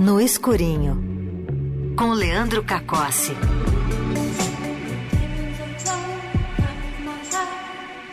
No 0.00 0.18
Escurinho, 0.18 0.96
com 1.94 2.12
Leandro 2.14 2.64
Cacossi. 2.64 3.32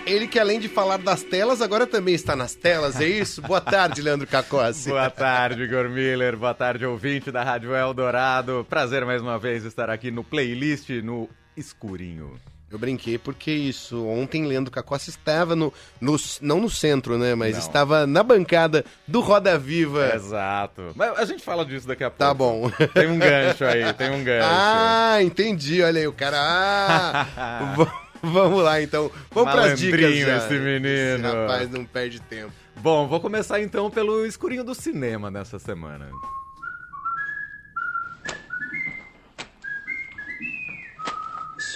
Ele 0.06 0.28
que 0.28 0.38
além 0.38 0.60
de 0.60 0.68
falar 0.68 0.98
das 0.98 1.24
telas, 1.24 1.62
agora 1.62 1.88
também 1.88 2.14
está 2.14 2.36
nas 2.36 2.54
telas, 2.54 3.00
é 3.00 3.08
isso? 3.08 3.42
Boa 3.42 3.62
tarde, 3.62 4.02
Leandro 4.02 4.28
Cacossi. 4.28 4.90
Boa 4.90 5.10
tarde, 5.10 5.64
Igor 5.64 5.88
Miller. 5.88 6.36
Boa 6.36 6.54
tarde, 6.54 6.86
ouvinte 6.86 7.32
da 7.32 7.42
Rádio 7.42 7.74
Eldorado. 7.74 8.68
Prazer 8.70 9.06
mais 9.06 9.22
uma 9.22 9.40
vez 9.40 9.64
estar 9.64 9.90
aqui 9.90 10.12
no 10.12 10.26
playlist 10.26 10.90
no 11.02 11.30
Escurinho. 11.56 12.36
Eu 12.70 12.78
brinquei 12.78 13.18
porque 13.18 13.50
isso. 13.50 14.06
Ontem 14.06 14.46
Leandro 14.46 14.72
Cacossi 14.72 15.10
estava 15.10 15.56
no, 15.56 15.74
no 16.02 16.18
não 16.42 16.60
no 16.60 16.70
centro, 16.70 17.18
né? 17.18 17.34
Mas 17.34 17.54
Não. 17.54 17.60
estava 17.60 18.06
na 18.06 18.22
bancada 18.22 18.84
do 19.08 19.22
Roda 19.22 19.58
Viva. 19.58 20.14
Exato. 20.14 20.92
Mas 20.94 21.18
a 21.18 21.24
gente 21.26 21.44
fala 21.44 21.66
disso 21.66 21.88
daqui 21.88 22.04
a 22.04 22.10
pouco. 22.10 22.20
Tá 22.20 22.34
bom. 22.34 22.70
Tem 22.94 23.08
um 23.08 23.18
gancho 23.18 23.64
aí, 23.64 23.94
tem 23.94 24.12
um 24.12 24.22
gancho. 24.22 24.48
Ah, 24.50 25.18
entendi. 25.22 25.82
Olha 25.82 26.02
aí, 26.02 26.08
o 26.08 26.14
cara. 26.14 26.38
Ah, 26.42 27.76
vamos 28.22 28.62
lá 28.62 28.82
então. 28.82 29.10
Vamos 29.32 29.54
para 29.54 29.72
as 29.72 29.80
dicas. 29.80 30.16
Já. 30.18 30.38
esse 30.38 30.54
menino. 30.56 30.88
Esse 30.88 31.22
rapaz 31.22 31.70
não 31.72 31.86
perde 31.86 32.20
tempo. 32.22 32.52
Bom, 32.76 33.08
vou 33.08 33.20
começar 33.22 33.62
então 33.62 33.90
pelo 33.90 34.26
escurinho 34.26 34.64
do 34.64 34.76
cinema 34.76 35.32
nessa 35.32 35.58
semana. 35.58 36.10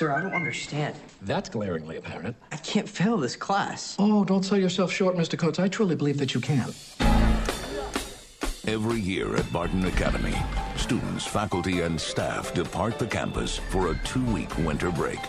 Sir, 0.02 0.12
I 0.12 0.20
don't 0.20 0.34
understand. 0.34 0.96
That's 1.22 1.48
glaringly 1.48 1.98
apparent. 1.98 2.36
I 2.52 2.58
can't 2.58 2.90
fail 2.90 3.18
this 3.18 3.36
class. 3.36 3.96
Oh, 4.00 4.26
don't 4.26 4.42
sell 4.42 4.58
yourself 4.58 4.92
short, 4.92 5.16
Mr. 5.16 5.38
Coates. 5.38 5.60
I 5.60 5.68
truly 5.68 5.96
believe 5.96 6.18
that 6.18 6.34
you 6.34 6.42
can. 6.42 6.74
Every 8.66 9.00
year 9.00 9.36
at 9.36 9.54
Barton 9.54 9.86
Academy, 9.86 10.36
students, 10.76 11.28
faculty, 11.28 11.82
and 11.82 12.02
staff 12.02 12.52
depart 12.56 12.98
the 12.98 13.06
campus 13.06 13.60
for 13.70 13.92
a 13.92 13.96
two 14.04 14.26
week 14.34 14.50
winter 14.58 14.90
break. 14.90 15.20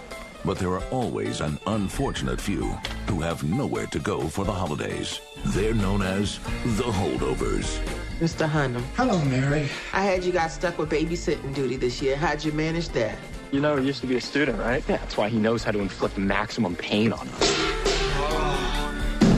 But 0.42 0.58
there 0.58 0.70
are 0.70 0.84
always 0.84 1.42
an 1.42 1.58
unfortunate 1.66 2.40
few 2.40 2.70
who 3.08 3.20
have 3.20 3.44
nowhere 3.44 3.88
to 3.88 3.98
go 3.98 4.26
for 4.26 4.46
the 4.46 4.52
holidays. 4.52 5.20
They're 5.48 5.74
known 5.74 6.00
as 6.00 6.38
the 6.78 6.84
holdovers. 6.84 7.78
Mr. 8.20 8.48
Hunnam, 8.48 8.84
Hello, 8.96 9.22
Mary. 9.26 9.68
I 9.92 10.02
had 10.02 10.24
you 10.24 10.32
got 10.32 10.50
stuck 10.50 10.78
with 10.78 10.88
babysitting 10.88 11.54
duty 11.54 11.76
this 11.76 12.00
year. 12.00 12.16
How'd 12.16 12.42
you 12.42 12.52
manage 12.52 12.88
that? 12.90 13.18
You 13.52 13.60
know, 13.60 13.76
he 13.76 13.86
used 13.86 14.00
to 14.00 14.06
be 14.06 14.16
a 14.16 14.20
student, 14.20 14.58
right? 14.58 14.82
Yeah, 14.88 14.96
that's 14.96 15.18
why 15.18 15.28
he 15.28 15.38
knows 15.38 15.62
how 15.62 15.72
to 15.72 15.78
inflict 15.78 16.16
maximum 16.16 16.74
pain 16.74 17.12
on 17.12 17.28
us. 17.28 17.50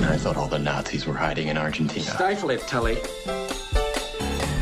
I 0.04 0.16
thought 0.16 0.36
all 0.36 0.46
the 0.46 0.60
Nazis 0.60 1.04
were 1.04 1.14
hiding 1.14 1.48
in 1.48 1.58
Argentina. 1.58 2.04
Stifle 2.06 2.50
it, 2.50 2.60
Tully. 2.60 2.96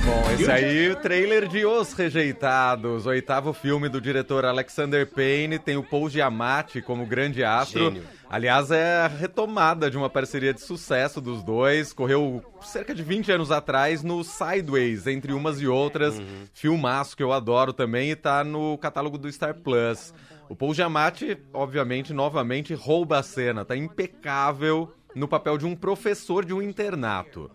Bom, 0.04 0.30
esse 0.32 0.50
aí 0.50 0.90
o 0.90 0.96
trailer 0.96 1.46
de 1.46 1.64
Os 1.64 1.92
Rejeitados, 1.92 3.06
oitavo 3.06 3.52
filme 3.52 3.88
do 3.88 4.00
diretor 4.00 4.44
Alexander 4.44 5.06
Payne, 5.06 5.60
tem 5.60 5.76
o 5.76 5.82
Paul 5.82 6.10
Giamatti 6.10 6.82
como 6.82 7.06
grande 7.06 7.44
astro. 7.44 7.84
Gênio. 7.84 8.02
Aliás, 8.28 8.72
é 8.72 9.02
a 9.02 9.06
retomada 9.06 9.88
de 9.88 9.96
uma 9.96 10.10
parceria 10.10 10.52
de 10.52 10.60
sucesso 10.60 11.20
dos 11.20 11.44
dois. 11.44 11.92
Correu 11.92 12.42
cerca 12.62 12.92
de 12.92 13.02
20 13.02 13.30
anos 13.30 13.52
atrás 13.52 14.02
no 14.02 14.24
Sideways, 14.24 15.06
entre 15.06 15.32
umas 15.32 15.60
e 15.60 15.68
outras. 15.68 16.20
Filmaço 16.52 17.16
que 17.16 17.22
eu 17.22 17.32
adoro 17.32 17.72
também 17.72 18.10
e 18.10 18.16
tá 18.16 18.42
no 18.42 18.76
catálogo 18.78 19.16
do 19.16 19.30
Star 19.30 19.54
Plus. 19.54 20.12
O 20.48 20.56
Paul 20.56 20.74
Giamatti, 20.74 21.38
obviamente, 21.52 22.12
novamente 22.12 22.74
rouba 22.74 23.18
a 23.18 23.22
cena, 23.22 23.64
tá 23.64 23.76
impecável 23.76 24.92
no 25.14 25.28
papel 25.28 25.56
de 25.58 25.66
um 25.66 25.76
professor 25.76 26.44
de 26.44 26.52
um 26.52 26.60
internato. 26.60 27.50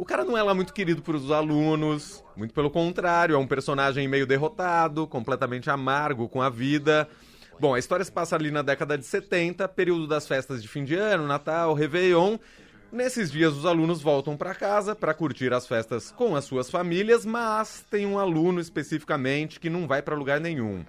O 0.00 0.04
cara 0.06 0.24
não 0.24 0.34
é 0.34 0.42
lá 0.42 0.54
muito 0.54 0.72
querido 0.72 1.02
por 1.02 1.14
os 1.14 1.30
alunos, 1.30 2.24
muito 2.34 2.54
pelo 2.54 2.70
contrário, 2.70 3.34
é 3.34 3.38
um 3.38 3.46
personagem 3.46 4.08
meio 4.08 4.26
derrotado, 4.26 5.06
completamente 5.06 5.68
amargo 5.68 6.26
com 6.26 6.40
a 6.40 6.48
vida. 6.48 7.06
Bom, 7.60 7.74
a 7.74 7.78
história 7.78 8.02
se 8.02 8.10
passa 8.10 8.34
ali 8.34 8.50
na 8.50 8.62
década 8.62 8.96
de 8.96 9.04
70, 9.04 9.68
período 9.68 10.06
das 10.06 10.26
festas 10.26 10.62
de 10.62 10.68
fim 10.68 10.84
de 10.84 10.94
ano, 10.94 11.26
Natal, 11.26 11.74
Réveillon. 11.74 12.38
Nesses 12.90 13.30
dias, 13.30 13.52
os 13.52 13.66
alunos 13.66 14.00
voltam 14.00 14.38
para 14.38 14.54
casa 14.54 14.96
para 14.96 15.12
curtir 15.12 15.52
as 15.52 15.66
festas 15.66 16.10
com 16.10 16.34
as 16.34 16.46
suas 16.46 16.70
famílias, 16.70 17.26
mas 17.26 17.84
tem 17.90 18.06
um 18.06 18.18
aluno 18.18 18.58
especificamente 18.58 19.60
que 19.60 19.68
não 19.68 19.86
vai 19.86 20.00
para 20.00 20.16
lugar 20.16 20.40
nenhum. 20.40 20.82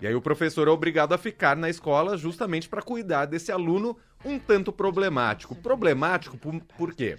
E 0.00 0.06
aí 0.06 0.14
o 0.14 0.22
professor 0.22 0.68
é 0.68 0.70
obrigado 0.70 1.12
a 1.12 1.18
ficar 1.18 1.56
na 1.56 1.68
escola 1.68 2.16
justamente 2.16 2.68
para 2.68 2.80
cuidar 2.80 3.26
desse 3.26 3.50
aluno 3.50 3.96
um 4.24 4.38
tanto 4.38 4.72
problemático. 4.72 5.56
Problemático 5.56 6.38
por, 6.38 6.60
por 6.78 6.94
quê? 6.94 7.18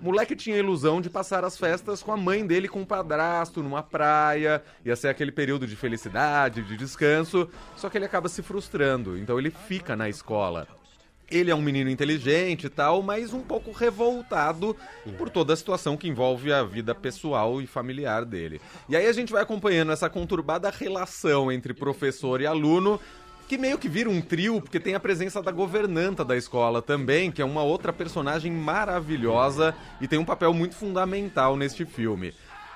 O 0.00 0.04
moleque 0.06 0.34
tinha 0.34 0.56
a 0.56 0.58
ilusão 0.58 0.98
de 0.98 1.10
passar 1.10 1.44
as 1.44 1.58
festas 1.58 2.02
com 2.02 2.10
a 2.10 2.16
mãe 2.16 2.46
dele 2.46 2.68
com 2.68 2.80
um 2.80 2.86
padrasto 2.86 3.62
numa 3.62 3.82
praia, 3.82 4.62
ia 4.82 4.96
ser 4.96 5.08
aquele 5.08 5.30
período 5.30 5.66
de 5.66 5.76
felicidade, 5.76 6.62
de 6.62 6.74
descanso, 6.74 7.46
só 7.76 7.90
que 7.90 7.98
ele 7.98 8.06
acaba 8.06 8.26
se 8.26 8.42
frustrando, 8.42 9.18
então 9.18 9.38
ele 9.38 9.50
fica 9.50 9.94
na 9.94 10.08
escola. 10.08 10.66
Ele 11.30 11.50
é 11.50 11.54
um 11.54 11.60
menino 11.60 11.90
inteligente 11.90 12.66
e 12.66 12.70
tal, 12.70 13.02
mas 13.02 13.34
um 13.34 13.42
pouco 13.42 13.70
revoltado 13.72 14.74
por 15.18 15.28
toda 15.28 15.52
a 15.52 15.56
situação 15.56 15.98
que 15.98 16.08
envolve 16.08 16.50
a 16.50 16.64
vida 16.64 16.94
pessoal 16.94 17.60
e 17.60 17.66
familiar 17.66 18.24
dele. 18.24 18.58
E 18.88 18.96
aí 18.96 19.06
a 19.06 19.12
gente 19.12 19.32
vai 19.32 19.42
acompanhando 19.42 19.92
essa 19.92 20.08
conturbada 20.08 20.70
relação 20.70 21.52
entre 21.52 21.74
professor 21.74 22.40
e 22.40 22.46
aluno, 22.46 22.98
que 23.50 23.58
meio 23.58 23.78
que 23.78 23.88
vira 23.88 24.08
um 24.08 24.20
trio, 24.20 24.60
porque 24.60 24.78
tem 24.78 24.94
a 24.94 25.00
presença 25.00 25.42
da 25.42 25.50
governanta 25.50 26.24
da 26.24 26.36
escola 26.36 26.80
também, 26.80 27.32
que 27.32 27.42
é 27.42 27.44
uma 27.44 27.64
outra 27.64 27.92
personagem 27.92 28.52
maravilhosa 28.52 29.74
e 30.00 30.06
tem 30.06 30.20
um 30.20 30.24
papel 30.24 30.54
muito 30.54 30.76
fundamental 30.76 31.56
neste 31.56 31.84
filme. 31.84 32.32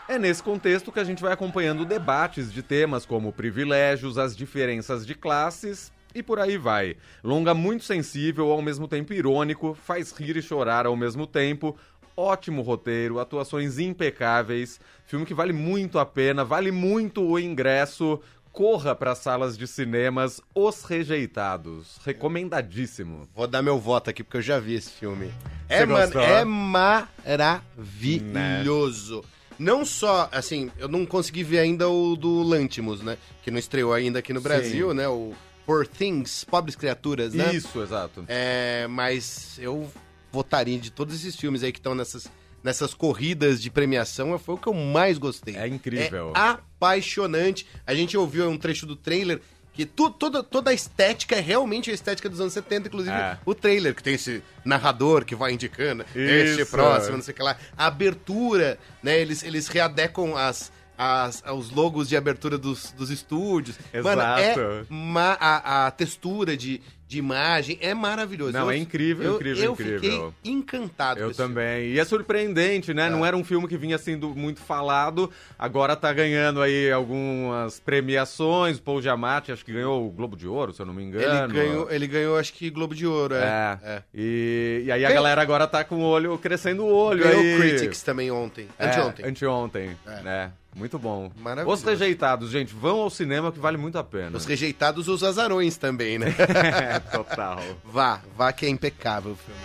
É 0.08 0.18
nesse 0.18 0.42
contexto 0.42 0.90
que 0.90 0.98
a 0.98 1.04
gente 1.04 1.22
vai 1.22 1.32
acompanhando 1.32 1.84
debates 1.84 2.52
de 2.52 2.60
temas 2.60 3.06
como 3.06 3.32
privilégios, 3.32 4.18
as 4.18 4.36
diferenças 4.36 5.06
de 5.06 5.14
classes 5.14 5.92
e 6.12 6.24
por 6.24 6.40
aí 6.40 6.58
vai. 6.58 6.96
Longa 7.22 7.54
muito 7.54 7.84
sensível, 7.84 8.50
ao 8.50 8.60
mesmo 8.60 8.88
tempo 8.88 9.12
irônico, 9.12 9.78
faz 9.80 10.10
rir 10.10 10.36
e 10.36 10.42
chorar 10.42 10.86
ao 10.86 10.96
mesmo 10.96 11.24
tempo. 11.24 11.76
Ótimo 12.16 12.62
roteiro, 12.62 13.20
atuações 13.20 13.78
impecáveis, 13.78 14.80
filme 15.06 15.24
que 15.24 15.34
vale 15.34 15.52
muito 15.52 16.00
a 16.00 16.06
pena, 16.06 16.44
vale 16.44 16.72
muito 16.72 17.22
o 17.22 17.38
ingresso. 17.38 18.20
Corra 18.54 18.94
para 18.94 19.14
salas 19.16 19.58
de 19.58 19.66
cinemas 19.66 20.40
Os 20.54 20.84
Rejeitados. 20.84 21.98
Recomendadíssimo. 22.04 23.28
Vou 23.34 23.48
dar 23.48 23.62
meu 23.62 23.80
voto 23.80 24.10
aqui 24.10 24.22
porque 24.22 24.36
eu 24.36 24.42
já 24.42 24.60
vi 24.60 24.74
esse 24.74 24.92
filme. 24.92 25.26
Você 25.66 25.74
É, 25.74 25.84
gostou? 25.84 26.22
é 26.22 26.44
maravilhoso. 26.44 29.24
Não 29.58 29.84
só, 29.84 30.28
assim, 30.30 30.70
eu 30.78 30.86
não 30.86 31.04
consegui 31.04 31.42
ver 31.42 31.58
ainda 31.58 31.88
o 31.88 32.14
do 32.14 32.44
Lantimos, 32.44 33.00
né? 33.02 33.18
Que 33.42 33.50
não 33.50 33.58
estreou 33.58 33.92
ainda 33.92 34.20
aqui 34.20 34.32
no 34.32 34.40
Brasil, 34.40 34.94
né? 34.94 35.08
O 35.08 35.34
Poor 35.66 35.84
Things, 35.84 36.44
Pobres 36.44 36.76
Criaturas, 36.76 37.34
né? 37.34 37.52
Isso, 37.52 37.82
exato. 37.82 38.24
É, 38.28 38.86
mas 38.88 39.58
eu 39.58 39.90
votaria 40.30 40.78
de 40.78 40.92
todos 40.92 41.12
esses 41.16 41.34
filmes 41.34 41.64
aí 41.64 41.72
que 41.72 41.80
estão 41.80 41.96
nessas, 41.96 42.30
nessas 42.64 42.94
corridas 42.94 43.60
de 43.62 43.70
premiação, 43.70 44.36
foi 44.38 44.54
o 44.56 44.58
que 44.58 44.66
eu 44.66 44.74
mais 44.74 45.18
gostei. 45.18 45.54
É 45.56 45.68
incrível. 45.68 46.32
É 46.34 46.40
apaixonante. 46.40 47.66
A 47.86 47.94
gente 47.94 48.16
ouviu 48.16 48.48
um 48.48 48.56
trecho 48.58 48.86
do 48.86 48.96
trailer 48.96 49.40
que 49.72 49.84
tu- 49.84 50.08
toda, 50.10 50.42
toda 50.42 50.70
a 50.70 50.74
estética 50.74 51.34
é 51.36 51.40
realmente 51.40 51.90
a 51.90 51.94
estética 51.94 52.28
dos 52.28 52.40
anos 52.40 52.52
70, 52.52 52.86
inclusive 52.88 53.14
É. 53.14 53.36
o 53.44 53.54
trailer, 53.54 53.94
que 53.94 54.02
tem 54.02 54.14
esse 54.14 54.42
narrador 54.64 55.24
que 55.24 55.34
vai 55.34 55.52
indicando 55.52 56.04
este 56.14 56.62
Isso. 56.62 56.70
próximo, 56.70 57.16
não 57.16 57.24
sei 57.24 57.32
o 57.32 57.36
que 57.36 57.42
lá. 57.42 57.56
A 57.76 57.86
abertura, 57.86 58.78
né? 59.02 59.20
Eles, 59.20 59.42
eles 59.42 59.68
readecam 59.68 60.36
as. 60.36 60.72
As, 60.96 61.42
os 61.52 61.72
logos 61.72 62.08
de 62.08 62.16
abertura 62.16 62.56
dos, 62.56 62.92
dos 62.92 63.10
estúdios. 63.10 63.76
Mano, 64.00 64.22
é 64.22 64.52
Exato. 64.52 64.86
ma- 64.88 65.36
a, 65.40 65.86
a 65.86 65.90
textura 65.90 66.56
de, 66.56 66.80
de 67.14 67.18
imagem 67.18 67.78
é 67.80 67.94
maravilhoso. 67.94 68.52
Não, 68.52 68.62
Eu- 68.66 68.70
é 68.72 68.76
incrível, 68.76 69.24
eu, 69.24 69.34
incrível, 69.36 69.64
eu 69.64 69.72
incrível. 69.72 70.00
fiquei 70.42 70.52
encantado 70.52 71.18
com 71.20 71.24
Eu 71.26 71.30
esse 71.30 71.36
filme. 71.36 71.54
também. 71.54 71.88
E 71.92 71.98
é 71.98 72.04
surpreendente, 72.04 72.92
né? 72.92 73.08
Não 73.08 73.24
era 73.24 73.36
um 73.36 73.44
filme 73.44 73.66
que 73.68 73.76
vinha 73.76 73.96
sendo 73.98 74.30
muito 74.34 74.60
falado. 74.60 75.30
Agora 75.58 75.94
tá 75.96 76.12
ganhando 76.12 76.60
aí 76.60 76.90
algumas 76.90 77.78
premiações. 77.80 78.78
O 78.78 78.82
Paul 78.82 79.00
Giamatti, 79.00 79.52
acho 79.52 79.64
que 79.64 79.72
ganhou 79.72 80.06
o 80.06 80.10
Globo 80.10 80.36
de 80.36 80.46
Ouro, 80.48 80.72
se 80.72 80.80
eu 80.82 80.86
não 80.86 80.94
me 80.94 81.02
engano. 81.02 81.44
Ele 81.44 81.52
ganhou, 81.52 81.90
ele 81.90 82.06
ganhou, 82.06 82.38
acho 82.38 82.52
que 82.52 82.68
Globo 82.70 82.94
de 82.94 83.06
Ouro, 83.06 83.34
é. 83.34 83.78
É. 83.82 84.02
E, 84.12 84.82
e 84.86 84.92
aí 84.92 85.04
a 85.04 85.08
Ganhou- 85.08 85.22
galera 85.22 85.42
agora 85.42 85.66
tá 85.66 85.84
com 85.84 85.96
o 85.96 86.02
olho, 86.02 86.36
crescendo 86.38 86.84
o 86.84 86.92
olho 86.92 87.22
Ganhou 87.24 87.40
aí. 87.40 87.56
Critics 87.56 88.02
também 88.02 88.30
ontem. 88.30 88.68
É, 88.78 88.86
Anteontem. 88.88 89.26
Anteontem, 89.26 89.96
É. 90.06 90.22
né? 90.22 90.52
Muito 90.74 90.98
bom. 90.98 91.30
Maravilhoso. 91.38 91.82
Os 91.82 91.88
rejeitados, 91.88 92.50
gente, 92.50 92.74
vão 92.74 93.00
ao 93.00 93.10
cinema 93.10 93.52
que 93.52 93.58
vale 93.60 93.76
muito 93.76 93.96
a 93.96 94.02
pena. 94.04 94.36
Os 94.36 94.44
rejeitados, 94.44 95.06
os 95.08 95.22
azarões 95.22 95.76
também, 95.76 96.18
né? 96.18 96.34
É, 96.38 96.98
total. 97.10 97.60
vá, 97.84 98.20
vá 98.36 98.52
que 98.52 98.66
é 98.66 98.68
impecável 98.68 99.32
o 99.32 99.36
filme. 99.36 99.60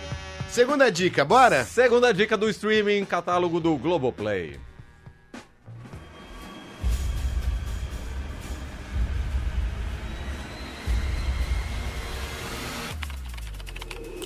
Segunda 0.48 0.90
dica, 0.90 1.24
bora? 1.24 1.64
Segunda 1.64 2.12
dica 2.12 2.36
do 2.36 2.48
streaming, 2.48 3.04
catálogo 3.04 3.60
do 3.60 3.76
Globoplay. 3.76 4.58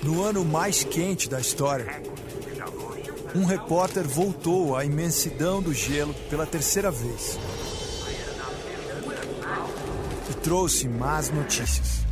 No 0.03 0.23
ano 0.23 0.45
mais 0.45 0.83
quente 0.83 1.27
da 1.27 1.39
história, 1.39 2.01
um 3.35 3.43
repórter 3.43 4.07
voltou 4.07 4.77
à 4.77 4.85
imensidão 4.85 5.61
do 5.61 5.73
gelo 5.73 6.13
pela 6.29 6.45
terceira 6.45 6.89
vez 6.89 7.37
e 10.29 10.33
trouxe 10.35 10.87
más 10.87 11.29
notícias. 11.29 12.04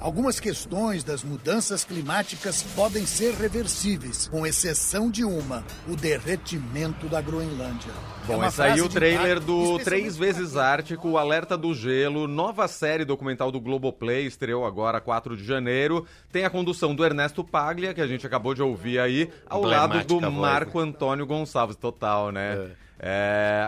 Algumas 0.00 0.40
questões 0.40 1.04
das 1.04 1.22
mudanças 1.22 1.84
climáticas 1.84 2.62
podem 2.74 3.04
ser 3.04 3.34
reversíveis, 3.34 4.28
com 4.28 4.46
exceção 4.46 5.10
de 5.10 5.22
uma: 5.24 5.62
o 5.86 5.94
derretimento 5.94 7.06
da 7.06 7.20
Groenlândia. 7.20 7.92
É 8.24 8.26
Bom, 8.26 8.36
uma 8.36 8.46
esse 8.46 8.62
aí 8.62 8.80
o 8.80 8.88
trailer 8.88 9.36
impacto, 9.36 9.46
do 9.46 9.78
Três 9.80 10.16
Vezes 10.16 10.56
Ártico, 10.56 11.10
o 11.10 11.18
Alerta 11.18 11.54
do 11.54 11.74
Gelo, 11.74 12.26
nova 12.26 12.66
série 12.66 13.04
documental 13.04 13.52
do 13.52 13.60
Globoplay, 13.60 14.24
estreou 14.24 14.64
agora 14.64 15.02
4 15.02 15.36
de 15.36 15.44
janeiro. 15.44 16.06
Tem 16.32 16.46
a 16.46 16.50
condução 16.50 16.94
do 16.94 17.04
Ernesto 17.04 17.44
Paglia, 17.44 17.92
que 17.92 18.00
a 18.00 18.06
gente 18.06 18.26
acabou 18.26 18.54
de 18.54 18.62
ouvir 18.62 18.98
aí, 18.98 19.30
ao 19.46 19.62
lado 19.62 20.02
do 20.04 20.30
Marco 20.30 20.78
Antônio 20.78 21.26
Gonçalves, 21.26 21.76
total, 21.76 22.32
né? 22.32 22.54
É, 22.54 22.70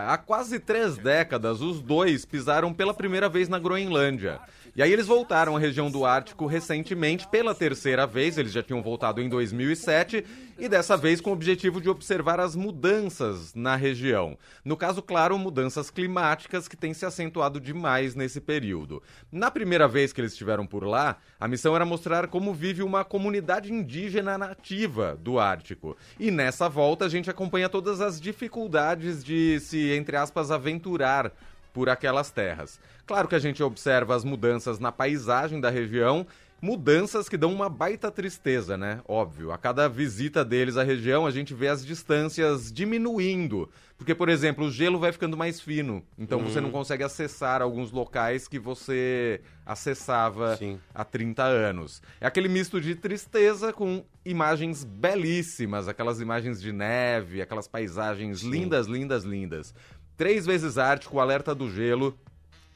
há 0.07 0.17
quase 0.17 0.59
três 0.59 0.97
décadas, 0.97 1.61
os 1.61 1.81
dois 1.81 2.25
pisaram 2.25 2.73
pela 2.73 2.93
primeira 2.93 3.27
vez 3.27 3.49
na 3.49 3.59
Groenlândia. 3.59 4.39
E 4.75 4.81
aí 4.81 4.91
eles 4.91 5.05
voltaram 5.05 5.55
à 5.55 5.59
região 5.59 5.91
do 5.91 6.03
Ártico 6.03 6.47
recentemente, 6.47 7.27
pela 7.27 7.53
terceira 7.53 8.07
vez, 8.07 8.39
eles 8.39 8.51
já 8.51 8.63
tinham 8.63 8.81
voltado 8.81 9.21
em 9.21 9.29
2007, 9.29 10.25
e 10.57 10.67
dessa 10.67 10.95
vez 10.97 11.21
com 11.21 11.29
o 11.29 11.33
objetivo 11.33 11.81
de 11.81 11.89
observar 11.89 12.39
as 12.39 12.55
mudanças 12.55 13.53
na 13.53 13.75
região. 13.75 14.37
No 14.63 14.77
caso, 14.77 15.01
claro, 15.01 15.37
mudanças 15.37 15.89
climáticas 15.89 16.67
que 16.67 16.77
têm 16.77 16.93
se 16.93 17.05
acentuado 17.05 17.59
demais 17.59 18.15
nesse 18.15 18.41
período. 18.41 19.01
Na 19.31 19.51
primeira 19.51 19.87
vez 19.87 20.11
que 20.13 20.21
eles 20.21 20.31
estiveram 20.31 20.65
por 20.65 20.83
lá, 20.85 21.17
a 21.39 21.47
missão 21.47 21.75
era 21.75 21.85
mostrar 21.85 22.27
como 22.27 22.53
vive 22.53 22.81
uma 22.81 23.03
comunidade 23.03 23.71
indígena 23.71 24.37
nativa 24.37 25.17
do 25.21 25.39
Ártico. 25.39 25.97
E 26.19 26.31
nessa 26.31 26.67
volta 26.67 27.05
a 27.05 27.09
gente 27.09 27.29
acompanha 27.29 27.69
todas 27.69 28.01
as 28.01 28.19
dificuldades 28.19 29.22
de 29.23 29.59
se, 29.59 29.93
entre 29.93 30.17
aspas, 30.17 30.51
aventurar 30.51 31.31
por 31.73 31.89
aquelas 31.89 32.29
terras. 32.29 32.79
Claro 33.05 33.27
que 33.27 33.35
a 33.35 33.39
gente 33.39 33.61
observa 33.63 34.15
as 34.15 34.23
mudanças 34.23 34.79
na 34.79 34.91
paisagem 34.91 35.59
da 35.59 35.69
região, 35.69 36.25
mudanças 36.63 37.27
que 37.27 37.35
dão 37.35 37.51
uma 37.51 37.67
baita 37.67 38.09
tristeza, 38.09 38.77
né? 38.77 39.01
Óbvio. 39.05 39.51
A 39.51 39.57
cada 39.57 39.89
visita 39.89 40.45
deles 40.45 40.77
à 40.77 40.83
região, 40.83 41.25
a 41.25 41.31
gente 41.31 41.53
vê 41.53 41.67
as 41.67 41.85
distâncias 41.85 42.71
diminuindo. 42.71 43.69
Porque, 43.97 44.15
por 44.15 44.29
exemplo, 44.29 44.67
o 44.67 44.71
gelo 44.71 44.97
vai 44.97 45.11
ficando 45.11 45.35
mais 45.35 45.59
fino. 45.59 46.01
Então 46.17 46.39
você 46.39 46.61
não 46.61 46.71
consegue 46.71 47.03
acessar 47.03 47.61
alguns 47.61 47.91
locais 47.91 48.47
que 48.47 48.57
você 48.57 49.41
acessava 49.65 50.55
Sim. 50.55 50.79
há 50.95 51.03
30 51.03 51.43
anos. 51.43 52.01
É 52.21 52.25
aquele 52.25 52.47
misto 52.47 52.79
de 52.79 52.95
tristeza 52.95 53.73
com 53.73 54.05
imagens 54.23 54.85
belíssimas, 54.85 55.89
aquelas 55.89 56.21
imagens 56.21 56.61
de 56.61 56.71
neve, 56.71 57.41
aquelas 57.41 57.67
paisagens 57.67 58.41
lindas, 58.41 58.87
lindas, 58.87 59.25
lindas. 59.25 59.75
Três 60.15 60.45
vezes 60.45 60.77
Ártico, 60.77 61.19
Alerta 61.19 61.53
do 61.53 61.69
Gelo, 61.69 62.17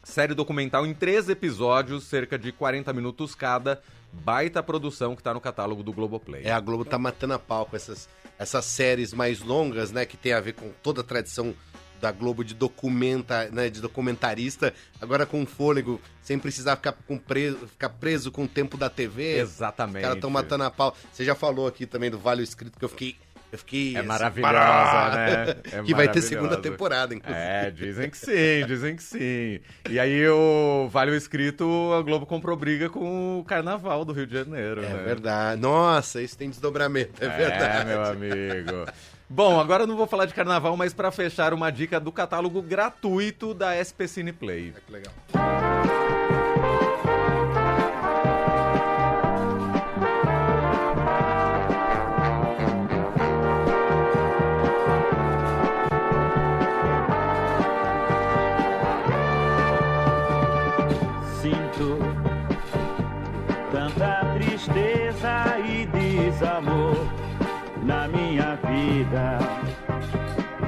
série 0.08 0.34
documental 0.34 0.86
em 0.88 0.94
três 0.94 1.28
episódios, 1.28 2.06
cerca 2.06 2.40
de 2.40 2.52
40 2.52 2.94
minutos 2.94 3.36
cada, 3.36 3.82
baita 4.12 4.64
produção 4.64 5.16
que 5.16 5.22
tá 5.22 5.34
no 5.34 5.42
catálogo 5.42 5.84
do 5.84 5.92
Globoplay. 5.92 6.44
É, 6.46 6.52
a 6.52 6.60
Globo 6.60 6.86
tá 6.86 6.98
matando 6.98 7.34
a 7.34 7.40
pau 7.40 7.66
com 7.66 7.76
essas, 7.76 8.08
essas 8.40 8.64
séries 8.66 9.14
mais 9.14 9.42
longas, 9.42 9.92
né? 9.92 10.06
Que 10.06 10.16
tem 10.16 10.32
a 10.32 10.40
ver 10.40 10.54
com 10.54 10.72
toda 10.82 11.02
a 11.02 11.04
tradição 11.04 11.54
da 12.00 12.12
Globo 12.12 12.44
de 12.44 12.54
documenta, 12.54 13.50
né, 13.50 13.70
de 13.70 13.82
documentarista, 13.82 14.74
agora 15.02 15.26
com 15.26 15.46
fôlego, 15.46 16.00
sem 16.22 16.38
precisar 16.38 16.76
ficar, 16.76 16.92
com 16.92 17.18
preso, 17.18 17.68
ficar 17.68 17.90
preso 17.90 18.32
com 18.32 18.44
o 18.44 18.48
tempo 18.48 18.78
da 18.78 18.90
TV. 18.90 19.40
Exatamente. 19.40 19.98
Os 19.98 20.02
caras 20.04 20.18
estão 20.18 20.30
matando 20.30 20.64
a 20.64 20.72
pau. 20.72 20.96
Você 21.12 21.26
já 21.26 21.34
falou 21.34 21.68
aqui 21.68 21.86
também 21.86 22.12
do 22.12 22.20
Vale 22.20 22.44
Escrito, 22.44 22.78
que 22.78 22.86
eu 22.86 22.90
fiquei... 22.90 23.16
Eu 23.52 23.58
fiquei 23.58 23.96
É 23.96 24.00
assim, 24.00 24.08
maravilhosa, 24.08 24.54
pará! 24.54 25.16
né? 25.16 25.56
É 25.72 25.82
que 25.84 25.94
vai 25.94 26.08
ter 26.10 26.22
segunda 26.22 26.58
temporada, 26.58 27.16
inclusive. 27.16 27.42
É, 27.46 27.72
dizem 27.72 28.10
que 28.10 28.18
sim, 28.18 28.66
dizem 28.68 28.96
que 28.96 29.04
sim. 29.04 29.60
E 29.90 29.98
aí 30.00 30.28
o 30.28 30.88
Vale 30.90 31.12
o 31.12 31.16
Escrito, 31.16 31.94
a 31.98 32.02
Globo 32.02 32.26
comprou 32.26 32.58
briga 32.58 32.90
com 32.90 33.40
o 33.40 33.44
Carnaval 33.46 34.04
do 34.04 34.12
Rio 34.12 34.28
de 34.28 34.34
Janeiro, 34.34 34.84
É 34.84 34.90
né? 34.90 35.04
verdade. 35.04 35.62
Nossa, 35.62 36.22
isso 36.22 36.38
tem 36.38 36.50
desdobramento, 36.50 37.24
é, 37.24 37.30
verdade. 37.30 37.82
É, 37.82 37.86
meu 37.86 38.04
amigo. 38.04 38.86
Bom, 39.30 39.60
agora 39.60 39.84
eu 39.84 39.88
não 39.88 39.98
vou 39.98 40.08
falar 40.08 40.26
de 40.26 40.34
carnaval, 40.34 40.76
mas 40.78 40.94
pra 40.94 41.12
fechar 41.12 41.54
uma 41.54 41.70
dica 41.70 42.00
do 42.00 42.12
catálogo 42.12 42.62
gratuito 42.62 43.54
da 43.54 43.76
SP 43.76 44.08
Cine 44.08 44.32
Play. 44.34 44.74
Que 44.86 44.92
legal. 44.92 45.14
Vida. 69.08 69.40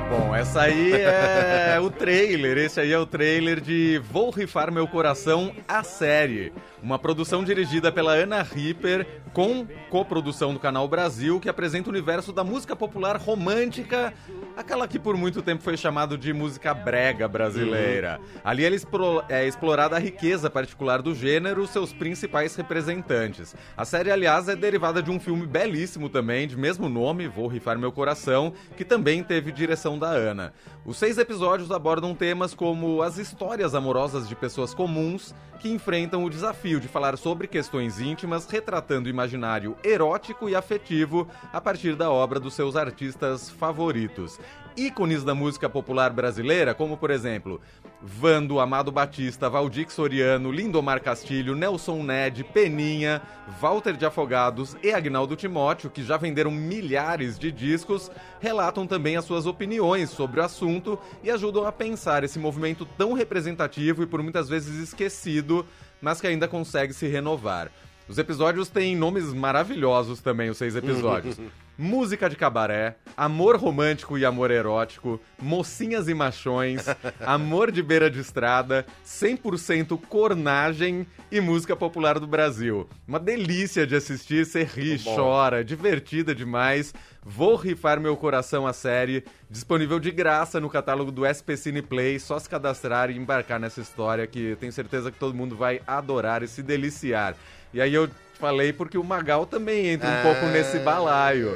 Bom, 0.10 0.36
essa 0.36 0.62
aí 0.62 0.94
é 0.94 1.78
trailer. 2.00 2.58
Esse 2.58 2.80
aí 2.80 2.94
é 2.94 2.98
o 2.98 3.06
trailer 3.06 3.60
de 3.60 4.02
Vou 4.10 4.30
Rifar 4.30 4.72
Meu 4.72 4.88
Coração, 4.88 5.54
a 5.68 5.84
série. 5.84 6.54
Uma 6.82 6.98
produção 6.98 7.44
dirigida 7.44 7.92
pela 7.92 8.14
Ana 8.14 8.42
Ripper, 8.42 9.06
com 9.34 9.68
coprodução 9.90 10.54
do 10.54 10.60
Canal 10.62 10.88
Brasil, 10.88 11.38
que 11.38 11.50
apresenta 11.50 11.90
o 11.90 11.92
universo 11.92 12.32
da 12.32 12.42
música 12.42 12.74
popular 12.74 13.18
romântica, 13.18 14.14
aquela 14.56 14.88
que 14.88 14.98
por 14.98 15.18
muito 15.18 15.42
tempo 15.42 15.62
foi 15.62 15.76
chamado 15.76 16.18
de 16.18 16.32
música 16.32 16.74
brega 16.74 17.28
brasileira. 17.28 18.22
Ali 18.46 18.64
é, 18.64 18.70
explo- 18.70 19.22
é 19.28 19.46
explorada 19.46 19.98
a 19.98 20.00
riqueza 20.00 20.50
particular 20.50 21.02
do 21.02 21.14
gênero, 21.14 21.68
seus 21.68 21.92
principais 21.92 22.56
representantes. 22.56 23.54
A 23.76 23.84
série, 23.84 24.10
aliás, 24.10 24.48
é 24.48 24.56
derivada 24.56 25.04
de 25.04 25.12
um 25.12 25.20
filme 25.20 25.46
belíssimo 25.46 26.08
também, 26.08 26.48
de 26.48 26.56
mesmo 26.56 26.88
nome, 26.88 27.28
Vou 27.28 27.48
Rifar 27.48 27.78
Meu 27.78 27.92
Coração, 27.92 28.54
que 28.78 28.86
também 28.86 29.22
teve 29.22 29.52
direção 29.52 30.00
da 30.00 30.08
Ana. 30.08 30.54
Os 30.86 30.96
seis 30.96 31.18
episódios 31.18 31.70
abordam 31.72 31.89
temas 32.16 32.54
como 32.54 33.02
as 33.02 33.18
histórias 33.18 33.74
amorosas 33.74 34.30
de 34.30 34.36
pessoas 34.36 34.76
comuns 34.76 35.34
que 35.60 35.70
enfrentam 35.70 36.24
o 36.24 36.30
desafio 36.30 36.80
de 36.80 36.88
falar 36.88 37.18
sobre 37.18 37.48
questões 37.48 38.00
íntimas, 38.00 38.48
retratando 38.48 39.08
o 39.08 39.10
imaginário 39.10 39.76
erótico 39.84 40.48
e 40.48 40.56
afetivo 40.56 41.28
a 41.52 41.60
partir 41.60 41.96
da 41.96 42.12
obra 42.12 42.40
dos 42.40 42.54
seus 42.54 42.76
artistas 42.76 43.50
favoritos. 43.50 44.40
Ícones 44.76 45.24
da 45.24 45.36
música 45.36 45.70
popular 45.70 46.12
brasileira, 46.12 46.74
como 46.74 46.98
por 46.98 47.12
exemplo 47.12 47.62
Vando, 48.02 48.60
Amado 48.60 48.92
Batista, 48.92 49.50
Valdir 49.50 49.90
Soriano, 49.90 50.52
Lindomar 50.52 51.02
Castilho, 51.02 51.56
Nelson 51.56 52.04
Ned, 52.04 52.44
Peninha, 52.46 53.22
Walter 53.60 53.98
de 53.98 54.06
Afogados 54.06 54.78
e 54.82 54.92
Agnaldo 54.92 55.36
Timóteo, 55.36 55.90
que 55.90 56.04
já 56.04 56.18
venderam 56.18 56.52
milhares 56.52 57.38
de 57.38 57.52
discos, 57.52 58.10
relatam 58.40 58.88
também 58.88 59.18
as 59.18 59.26
suas 59.26 59.46
opiniões 59.46 60.10
sobre 60.10 60.40
o 60.40 60.44
assunto 60.44 60.98
e 61.24 61.30
ajudam 61.30 61.66
a 61.66 61.72
pensar 61.72 62.24
esse 62.24 62.40
movimento 62.40 62.86
tão 62.98 63.14
representativo 63.14 64.04
e 64.04 64.08
por 64.08 64.24
muitas 64.24 64.48
vezes 64.48 64.76
esquecido, 64.82 65.66
mas 66.02 66.22
que 66.22 66.28
ainda 66.28 66.48
consegue 66.48 66.94
se 66.94 67.08
renovar. 67.08 67.72
Os 68.08 68.18
episódios 68.18 68.70
têm 68.70 68.96
nomes 68.96 69.34
maravilhosos 69.34 70.20
também, 70.20 70.50
os 70.50 70.58
seis 70.58 70.76
episódios. 70.76 71.40
Música 71.82 72.30
de 72.30 72.36
cabaré, 72.36 72.98
amor 73.16 73.56
romântico 73.56 74.18
e 74.18 74.26
amor 74.26 74.52
erótico, 74.52 75.18
mocinhas 75.42 76.10
e 76.10 76.14
machões, 76.14 76.86
amor 77.26 77.72
de 77.72 77.82
beira 77.82 78.12
de 78.12 78.20
estrada, 78.20 78.86
100% 79.06 79.98
cornagem 80.10 81.08
e 81.32 81.40
música 81.40 81.78
popular 81.78 82.20
do 82.20 82.28
Brasil. 82.28 82.90
Uma 83.08 83.18
delícia 83.18 83.88
de 83.88 83.96
assistir, 83.96 84.46
você 84.46 84.66
ri, 84.66 85.00
chora, 85.02 85.64
divertida 85.64 86.36
demais. 86.36 86.94
Vou 87.24 87.56
rifar 87.56 87.98
meu 87.98 88.18
coração 88.18 88.68
a 88.68 88.74
série, 88.74 89.24
disponível 89.50 90.02
de 90.02 90.12
graça 90.12 90.60
no 90.60 90.70
catálogo 90.70 91.14
do 91.14 91.26
SP 91.32 91.56
Cine 91.56 91.82
Play, 91.82 92.20
só 92.20 92.38
se 92.40 92.50
cadastrar 92.50 93.10
e 93.10 93.16
embarcar 93.16 93.58
nessa 93.58 93.80
história 93.80 94.28
que 94.28 94.58
tenho 94.60 94.74
certeza 94.74 95.14
que 95.14 95.18
todo 95.18 95.34
mundo 95.34 95.56
vai 95.56 95.82
adorar 95.88 96.44
e 96.44 96.48
se 96.50 96.62
deliciar. 96.62 97.38
E 97.74 97.80
aí 97.80 97.94
eu 97.94 98.10
falei 98.40 98.72
porque 98.72 98.98
o 98.98 99.04
Magal 99.04 99.46
também 99.46 99.88
entra 99.88 100.10
um 100.10 100.24
pouco 100.24 100.46
nesse 100.48 100.80
balaio. 100.80 101.52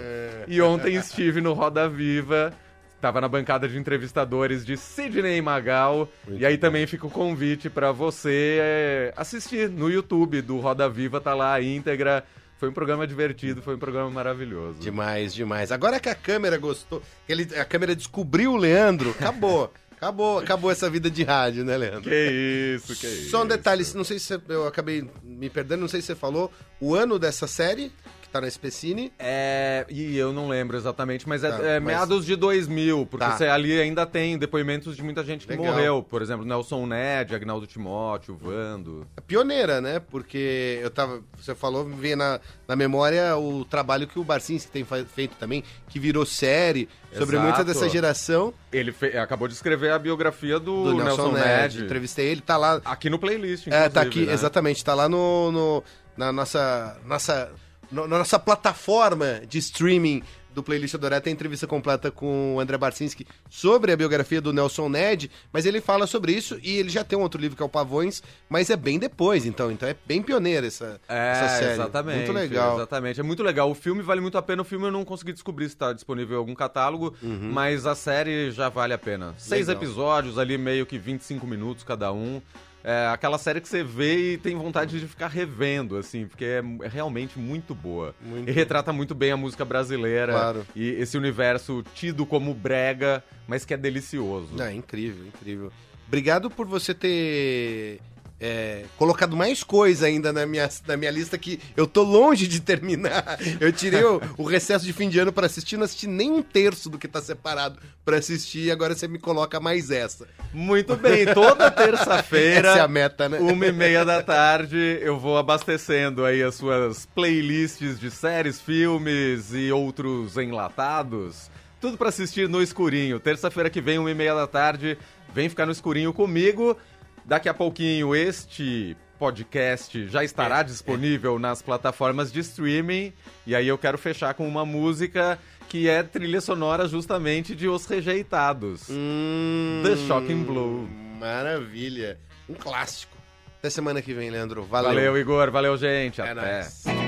E 0.48 0.62
ontem 0.62 0.96
estive 1.00 1.40
no 1.40 1.54
Roda 1.54 1.88
Viva, 1.88 2.54
tava 3.02 3.22
na 3.22 3.28
bancada 3.28 3.68
de 3.68 3.78
entrevistadores 3.78 4.66
de 4.66 4.76
Sidney 4.78 5.42
Magal, 5.42 6.10
e 6.30 6.46
aí 6.46 6.58
também 6.58 6.86
fica 6.86 7.08
o 7.08 7.10
convite 7.10 7.70
para 7.70 7.92
você 7.92 8.60
é, 8.62 9.14
assistir 9.16 9.70
no 9.70 9.90
YouTube 9.90 10.42
do 10.42 10.60
Roda 10.60 10.90
Viva, 10.90 11.20
tá 11.22 11.34
lá 11.34 11.54
a 11.54 11.62
íntegra. 11.62 12.24
Foi 12.60 12.70
um 12.70 12.74
programa 12.74 13.06
divertido, 13.06 13.62
foi 13.62 13.76
um 13.76 13.80
programa 13.80 14.10
maravilhoso. 14.10 14.80
Demais, 14.80 15.34
demais. 15.34 15.70
Agora 15.70 16.00
que 16.00 16.08
a 16.08 16.16
câmera 16.16 16.58
gostou, 16.58 17.02
ele, 17.28 17.48
a 17.60 17.66
câmera 17.66 17.94
descobriu 17.94 18.54
o 18.54 18.58
Leandro, 18.58 19.10
acabou. 19.12 19.74
acabou, 20.04 20.40
acabou 20.40 20.72
essa 20.72 20.90
vida 20.90 21.10
de 21.10 21.24
rádio, 21.24 21.64
né, 21.64 21.78
Leandro? 21.78 22.10
Que 22.10 22.76
isso, 22.76 22.96
que 22.96 23.08
isso. 23.08 23.30
Só 23.30 23.44
um 23.44 23.48
detalhe, 23.48 23.86
não 23.96 24.04
sei 24.04 24.20
se 24.20 24.40
eu 24.50 24.68
acabei 24.68 25.10
me 25.44 25.50
perdendo, 25.50 25.82
não 25.82 25.88
sei 25.88 26.02
se 26.02 26.08
você 26.08 26.16
falou 26.16 26.52
o 26.80 26.96
ano 26.96 27.20
dessa 27.20 27.48
série. 27.48 27.92
Tá 28.34 28.42
no 28.42 28.48
SPCine. 28.48 29.14
É, 29.20 29.86
e 29.90 30.18
eu 30.18 30.34
não 30.34 30.50
lembro 30.50 30.76
exatamente, 30.76 31.30
mas 31.30 31.44
é, 31.44 31.52
Tá, 31.52 31.64
é 31.64 31.80
mas- 31.80 31.96
meados 31.96 32.26
de 32.26 32.36
2000, 32.36 33.06
porque 33.06 33.24
Tá. 33.26 33.38
você 33.38 33.46
ali 33.46 33.80
ainda 33.80 34.06
tem 34.06 34.38
depoimentos 34.38 34.96
de 34.96 35.04
muita 35.04 35.24
gente 35.24 35.46
que 35.46 35.52
Legal. 35.54 35.68
morreu. 35.74 36.04
Por 36.04 36.22
exemplo, 36.22 36.46
Nelson 36.46 36.86
Ned, 36.86 37.34
Agnaldo 37.36 37.68
Timóteo, 37.68 38.36
Vando. 38.36 39.08
É 39.16 39.22
pioneira, 39.22 39.80
né? 39.80 40.00
Porque 40.00 40.80
eu 40.82 40.90
tava. 40.90 41.22
Você 41.40 41.54
falou, 41.56 41.86
me 41.86 41.96
veio 41.96 42.18
na, 42.18 42.40
na 42.68 42.76
memória 42.76 43.38
o 43.38 43.64
trabalho 43.64 44.08
que 44.08 44.18
o 44.20 44.24
Barcinski 44.24 44.72
tem 44.72 44.86
feito 45.06 45.36
também, 45.38 45.64
que 45.88 46.00
virou 46.00 46.26
série 46.26 46.90
sobre 47.14 47.36
Exato. 47.36 47.44
muita 47.48 47.64
dessa 47.64 47.88
geração. 47.88 48.54
Ele 48.72 48.92
fe- 48.92 49.16
acabou 49.18 49.48
de 49.48 49.54
escrever 49.54 49.92
a 49.92 50.00
biografia 50.00 50.60
do, 50.60 50.84
Do 50.86 50.94
Nelson, 50.96 51.04
Nelson 51.04 51.32
Ned. 51.34 51.76
Ned. 51.76 51.84
Entrevistei 51.86 52.28
ele, 52.28 52.42
tá 52.42 52.58
lá. 52.58 52.82
Aqui 52.84 53.10
no 53.10 53.20
playlist, 53.20 53.68
É, 53.68 53.88
tá 53.88 54.02
inclusive, 54.02 54.10
aqui, 54.10 54.26
né? 54.28 54.34
exatamente, 54.34 54.84
tá 54.84 54.94
lá 54.96 55.08
no, 55.08 55.52
no- 55.52 55.84
na 56.18 56.32
nossa, 56.32 56.98
nossa, 57.06 57.52
no- 57.52 57.63
na 57.94 58.08
nossa 58.08 58.40
plataforma 58.40 59.42
de 59.48 59.58
streaming 59.60 60.24
do 60.54 60.62
Playlist 60.62 60.94
Adoré, 60.94 61.20
tem 61.20 61.34
entrevista 61.34 61.66
completa 61.66 62.12
com 62.12 62.56
o 62.56 62.60
André 62.60 62.78
Barcinski 62.78 63.26
sobre 63.50 63.92
a 63.92 63.98
biografia 63.98 64.40
do 64.40 64.54
Nelson 64.54 64.88
Ned, 64.88 65.32
mas 65.52 65.66
ele 65.66 65.82
fala 65.82 66.06
sobre 66.06 66.32
isso 66.32 66.60
e 66.62 66.78
ele 66.78 66.90
já 66.90 67.04
tem 67.04 67.18
um 67.18 67.24
outro 67.24 67.42
livro 67.42 67.58
que 67.58 67.64
é 67.64 67.66
o 67.66 67.70
Pavões, 67.70 68.22
mas 68.48 68.70
é 68.70 68.76
bem 68.76 69.00
depois, 69.00 69.48
então, 69.48 69.72
então 69.72 69.90
é 69.90 69.96
bem 70.06 70.22
pioneira 70.22 70.68
essa, 70.68 71.02
É, 71.10 71.32
essa 71.32 71.58
série. 71.58 71.72
exatamente. 71.74 72.18
Muito 72.18 72.32
legal. 72.34 72.76
Exatamente. 72.76 73.20
É 73.20 73.24
muito 73.24 73.42
legal. 73.42 73.72
O 73.72 73.74
filme 73.74 74.04
vale 74.04 74.22
muito 74.22 74.38
a 74.38 74.44
pena. 74.44 74.62
O 74.62 74.66
filme 74.66 74.86
eu 74.86 74.92
não 74.92 75.04
consegui 75.04 75.34
descobrir 75.34 75.66
se 75.70 75.74
está 75.76 75.92
disponível 75.92 76.36
em 76.36 76.40
algum 76.40 76.54
catálogo, 76.54 77.16
mas 77.22 77.88
a 77.88 77.96
série 77.96 78.52
já 78.52 78.70
vale 78.70 78.94
a 78.94 78.98
pena. 79.00 79.34
Seis 79.40 79.68
Legal. 79.70 79.82
episódios 79.84 80.38
ali, 80.38 80.56
meio 80.56 80.86
que 80.86 81.00
25 81.00 81.48
minutos 81.48 81.84
cada 81.84 82.14
um. 82.14 82.40
É 82.84 83.08
aquela 83.08 83.38
série 83.38 83.62
que 83.62 83.68
você 83.70 83.82
vê 83.82 84.34
e 84.34 84.38
tem 84.38 84.56
vontade 84.56 85.00
de 85.00 85.08
ficar 85.08 85.28
revendo, 85.28 85.96
assim, 85.96 86.28
porque 86.28 86.44
é, 86.44 86.62
é 86.84 86.88
realmente 86.90 87.40
muito 87.40 87.74
boa. 87.74 88.14
Muito. 88.22 88.50
E 88.50 88.52
retrata 88.52 88.92
muito 88.92 89.16
bem 89.16 89.32
a 89.32 89.38
música 89.38 89.64
brasileira 89.64 90.34
Claro. 90.34 90.68
e 90.76 90.90
esse 90.90 91.18
universo 91.18 91.82
tido 91.96 92.26
como 92.26 92.54
brega, 92.54 93.24
mas 93.48 93.64
que 93.64 93.74
é 93.74 93.78
delicioso. 93.78 94.62
É 94.62 94.74
incrível, 94.74 95.26
incrível. 95.28 95.72
Obrigado 96.08 96.50
por 96.50 96.68
você 96.68 96.94
ter 96.94 98.02
é, 98.40 98.84
colocado 98.98 99.36
mais 99.38 99.64
coisa 99.64 100.06
ainda 100.06 100.34
na 100.34 100.46
minha, 100.46 100.70
na 100.86 100.98
minha 100.98 101.12
lista 101.12 101.38
que 101.38 101.60
eu 101.78 101.88
tô 101.88 102.04
longe 102.04 102.48
de 102.48 102.60
terminar. 102.60 103.38
Eu 103.60 103.72
tirei 103.72 104.04
o, 104.04 104.22
o 104.38 104.44
recesso 104.44 104.86
de 104.86 104.92
fim 104.92 105.10
de 105.10 105.20
ano 105.20 105.32
pra 105.32 105.46
assistir, 105.46 105.78
não 105.78 105.86
assisti 105.86 106.08
nem 106.08 106.32
um 106.32 106.42
terço 106.42 106.90
do 106.90 106.98
que 106.98 107.08
tá 107.08 107.22
separado 107.22 107.80
pra 108.04 108.18
assistir 108.18 108.66
e 108.66 108.72
agora 108.72 108.96
você 108.96 109.08
me 109.08 109.18
coloca 109.18 109.60
mais 109.60 109.92
essa. 109.92 110.28
Muito 110.54 110.96
bem, 110.96 111.26
toda 111.34 111.70
terça-feira. 111.72 112.70
Essa 112.70 112.80
é 112.80 112.82
a 112.82 112.88
meta, 112.88 113.30
né? 113.30 113.40
Uma 113.40 113.68
e 113.68 113.72
meia 113.72 114.04
da 114.04 114.22
tarde, 114.22 115.00
eu 115.02 115.18
vou 115.18 115.38
abastecendo 115.38 116.26
aí 116.26 116.44
as 116.44 116.56
suas 116.56 117.06
playlists 117.06 118.00
de 118.00 118.12
séries, 118.12 118.60
filmes 118.60 119.54
e 119.54 119.72
outros 119.72 120.38
enlatados. 120.38 121.50
Tudo 121.80 121.98
pra 121.98 122.10
assistir 122.10 122.48
no 122.48 122.62
escurinho. 122.62 123.20
Terça-feira 123.20 123.70
que 123.70 123.82
vem, 123.82 124.00
uma 124.00 124.10
e 124.10 124.14
meia 124.14 124.34
da 124.34 124.48
tarde, 124.48 124.98
vem 125.34 125.50
ficar 125.50 125.66
no 125.66 125.72
escurinho 125.72 126.14
comigo. 126.14 126.78
Daqui 127.26 127.48
a 127.48 127.54
pouquinho, 127.54 128.16
este 128.16 128.98
podcast 129.18 130.08
já 130.08 130.24
estará 130.24 130.64
disponível 130.64 131.40
nas 131.40 131.62
plataformas 131.62 132.32
de 132.32 132.42
streaming. 132.42 133.14
E 133.48 133.56
aí 133.56 133.68
eu 133.68 133.78
quero 133.78 133.98
fechar 133.98 134.34
com 134.34 134.48
uma 134.48 134.66
música 134.66 135.40
que 135.70 135.88
é 135.88 136.04
trilha 136.04 136.42
sonora 136.42 136.88
justamente 136.88 137.56
de 137.56 137.68
Os 137.68 137.86
Rejeitados. 137.86 138.88
The 138.88 139.96
Shocking 140.08 140.44
Blue. 140.44 140.90
Maravilha. 141.20 142.20
Um 142.50 142.54
clássico. 142.54 143.18
Até 143.60 143.70
semana 143.70 144.02
que 144.02 144.14
vem, 144.14 144.30
Leandro. 144.30 144.64
Valeu, 144.64 145.18
Igor. 145.18 145.50
Valeu, 145.50 145.78
gente. 145.78 146.20
É 146.20 146.32
Até. 146.32 146.60
nóis. 146.60 147.03